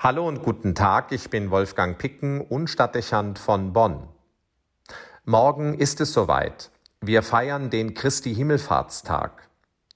[0.00, 4.06] Hallo und guten Tag, ich bin Wolfgang Picken und Stadtdechant von Bonn.
[5.24, 6.70] Morgen ist es soweit.
[7.00, 9.48] Wir feiern den Christi Himmelfahrtstag.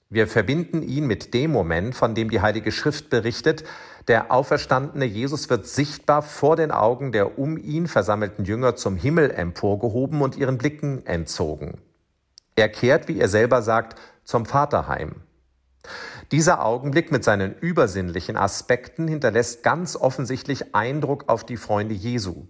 [0.09, 3.63] Wir verbinden ihn mit dem Moment, von dem die Heilige Schrift berichtet,
[4.09, 9.31] der auferstandene Jesus wird sichtbar vor den Augen der um ihn versammelten Jünger zum Himmel
[9.31, 11.77] emporgehoben und ihren Blicken entzogen.
[12.57, 15.21] Er kehrt, wie er selber sagt, zum Vaterheim.
[16.33, 22.47] Dieser Augenblick mit seinen übersinnlichen Aspekten hinterlässt ganz offensichtlich Eindruck auf die Freunde Jesu.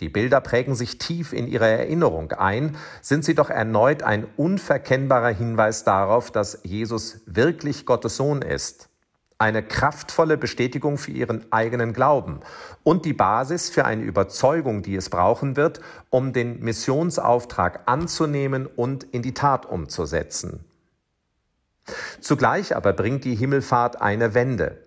[0.00, 5.30] Die Bilder prägen sich tief in ihre Erinnerung ein, sind sie doch erneut ein unverkennbarer
[5.30, 8.90] Hinweis darauf, dass Jesus wirklich Gottes Sohn ist.
[9.38, 12.40] Eine kraftvolle Bestätigung für ihren eigenen Glauben
[12.82, 19.04] und die Basis für eine Überzeugung, die es brauchen wird, um den Missionsauftrag anzunehmen und
[19.04, 20.66] in die Tat umzusetzen.
[22.20, 24.86] Zugleich aber bringt die Himmelfahrt eine Wende.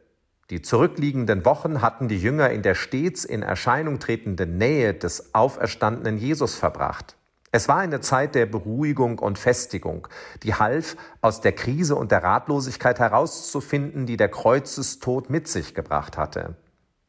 [0.50, 6.18] Die zurückliegenden Wochen hatten die Jünger in der stets in Erscheinung tretenden Nähe des auferstandenen
[6.18, 7.16] Jesus verbracht.
[7.52, 10.08] Es war eine Zeit der Beruhigung und Festigung,
[10.44, 16.18] die half, aus der Krise und der Ratlosigkeit herauszufinden, die der Kreuzestod mit sich gebracht
[16.18, 16.56] hatte.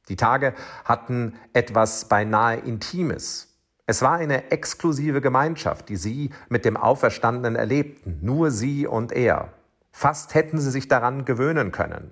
[0.08, 3.58] Die Tage hatten etwas beinahe Intimes.
[3.86, 9.52] Es war eine exklusive Gemeinschaft, die sie mit dem Auferstandenen erlebten, nur sie und er.
[9.98, 12.10] Fast hätten sie sich daran gewöhnen können.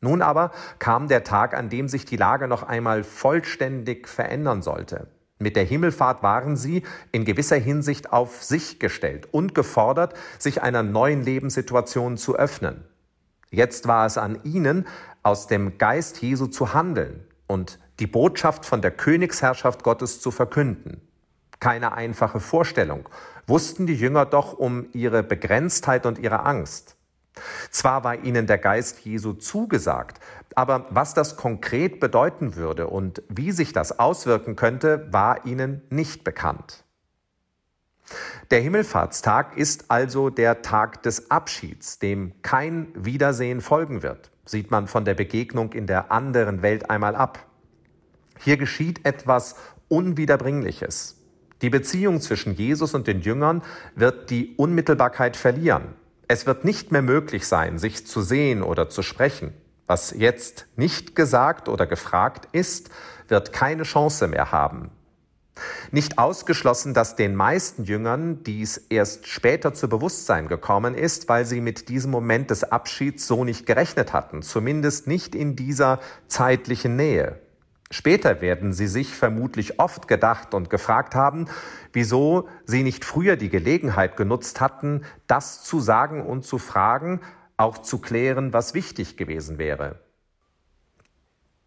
[0.00, 5.08] Nun aber kam der Tag, an dem sich die Lage noch einmal vollständig verändern sollte.
[5.40, 10.84] Mit der Himmelfahrt waren sie in gewisser Hinsicht auf sich gestellt und gefordert, sich einer
[10.84, 12.84] neuen Lebenssituation zu öffnen.
[13.50, 14.86] Jetzt war es an ihnen,
[15.24, 21.00] aus dem Geist Jesu zu handeln und die Botschaft von der Königsherrschaft Gottes zu verkünden.
[21.58, 23.08] Keine einfache Vorstellung,
[23.48, 26.94] wussten die Jünger doch um ihre Begrenztheit und ihre Angst.
[27.70, 30.20] Zwar war ihnen der Geist Jesu zugesagt,
[30.54, 36.24] aber was das konkret bedeuten würde und wie sich das auswirken könnte, war ihnen nicht
[36.24, 36.84] bekannt.
[38.50, 44.88] Der Himmelfahrtstag ist also der Tag des Abschieds, dem kein Wiedersehen folgen wird, sieht man
[44.88, 47.46] von der Begegnung in der anderen Welt einmal ab.
[48.38, 49.56] Hier geschieht etwas
[49.88, 51.16] Unwiederbringliches.
[51.60, 53.62] Die Beziehung zwischen Jesus und den Jüngern
[53.94, 55.94] wird die Unmittelbarkeit verlieren.
[56.30, 59.54] Es wird nicht mehr möglich sein, sich zu sehen oder zu sprechen.
[59.86, 62.90] Was jetzt nicht gesagt oder gefragt ist,
[63.28, 64.90] wird keine Chance mehr haben.
[65.90, 71.62] Nicht ausgeschlossen, dass den meisten Jüngern dies erst später zu Bewusstsein gekommen ist, weil sie
[71.62, 77.40] mit diesem Moment des Abschieds so nicht gerechnet hatten, zumindest nicht in dieser zeitlichen Nähe.
[77.90, 81.46] Später werden sie sich vermutlich oft gedacht und gefragt haben,
[81.92, 87.20] wieso sie nicht früher die Gelegenheit genutzt hatten, das zu sagen und zu fragen,
[87.56, 89.96] auch zu klären, was wichtig gewesen wäre.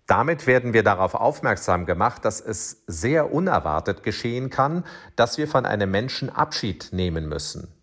[0.05, 4.83] Damit werden wir darauf aufmerksam gemacht, dass es sehr unerwartet geschehen kann,
[5.15, 7.73] dass wir von einem Menschen Abschied nehmen müssen.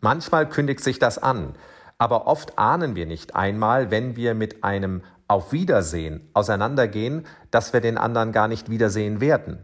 [0.00, 1.54] Manchmal kündigt sich das an,
[1.96, 7.80] aber oft ahnen wir nicht einmal, wenn wir mit einem auf Wiedersehen auseinandergehen, dass wir
[7.80, 9.58] den anderen gar nicht wiedersehen werden.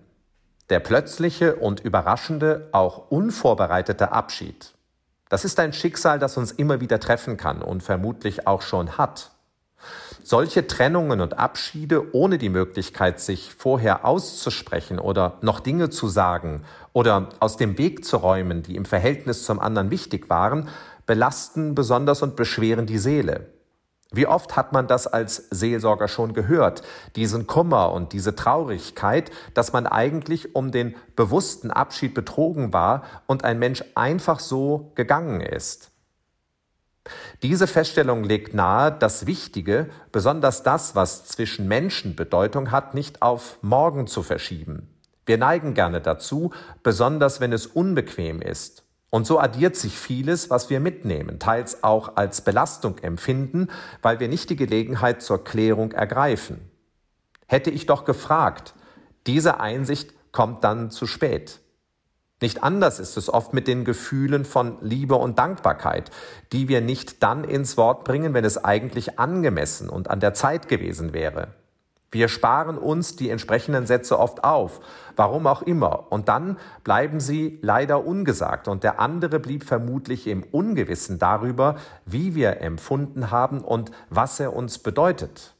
[0.71, 4.75] Der plötzliche und überraschende, auch unvorbereitete Abschied.
[5.29, 9.33] Das ist ein Schicksal, das uns immer wieder treffen kann und vermutlich auch schon hat.
[10.23, 16.63] Solche Trennungen und Abschiede ohne die Möglichkeit, sich vorher auszusprechen oder noch Dinge zu sagen
[16.93, 20.69] oder aus dem Weg zu räumen, die im Verhältnis zum anderen wichtig waren,
[21.07, 23.56] belasten besonders und beschweren die Seele.
[24.13, 26.83] Wie oft hat man das als Seelsorger schon gehört,
[27.17, 33.45] diesen Kummer und diese Traurigkeit, dass man eigentlich um den bewussten Abschied betrogen war und
[33.45, 35.91] ein Mensch einfach so gegangen ist.
[37.43, 43.59] Diese Feststellung legt nahe, das Wichtige, besonders das, was zwischen Menschen Bedeutung hat, nicht auf
[43.61, 44.89] morgen zu verschieben.
[45.25, 46.53] Wir neigen gerne dazu,
[46.83, 52.17] besonders wenn es unbequem ist und so addiert sich vieles, was wir mitnehmen, teils auch
[52.17, 53.69] als Belastung empfinden,
[54.03, 56.71] weil wir nicht die Gelegenheit zur Klärung ergreifen.
[57.47, 58.75] Hätte ich doch gefragt,
[59.27, 61.61] diese Einsicht kommt dann zu spät.
[62.43, 66.11] Nicht anders ist es oft mit den Gefühlen von Liebe und Dankbarkeit,
[66.53, 70.69] die wir nicht dann ins Wort bringen, wenn es eigentlich angemessen und an der Zeit
[70.69, 71.55] gewesen wäre.
[72.13, 74.81] Wir sparen uns die entsprechenden Sätze oft auf,
[75.17, 80.45] warum auch immer, und dann bleiben sie leider ungesagt und der andere blieb vermutlich im
[80.45, 85.55] Ungewissen darüber, wie wir empfunden haben und was er uns bedeutet.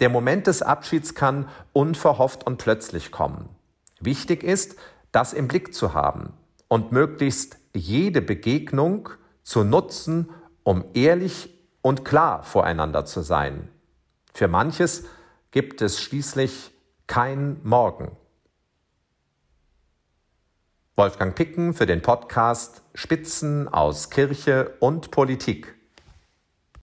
[0.00, 3.48] Der Moment des Abschieds kann unverhofft und plötzlich kommen.
[4.00, 4.76] Wichtig ist,
[5.12, 6.34] das im Blick zu haben
[6.68, 9.08] und möglichst jede Begegnung
[9.42, 10.28] zu nutzen,
[10.62, 13.70] um ehrlich und klar voreinander zu sein
[14.34, 15.04] Für manches
[15.50, 16.70] gibt es schließlich
[17.06, 18.16] kein Morgen.
[20.96, 25.77] Wolfgang Picken für den Podcast Spitzen aus Kirche und Politik.